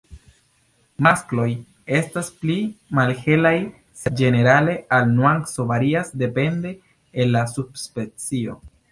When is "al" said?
4.97-5.05